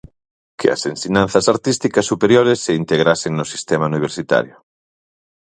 [0.59, 4.55] Que as ensinanzas artísticas superiores se integrasen no Sistema Universitario.